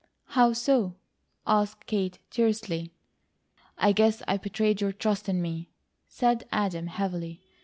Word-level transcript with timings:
"How 0.29 0.53
so?" 0.53 0.95
asked 1.45 1.85
Kate, 1.85 2.17
tersely. 2.31 2.91
"I 3.77 3.91
guess 3.91 4.23
I 4.27 4.37
betrayed 4.37 4.81
your 4.81 4.93
trust 4.93 5.29
in 5.29 5.43
me," 5.43 5.69
said 6.07 6.47
Adam, 6.51 6.87
heavily. 6.87 7.39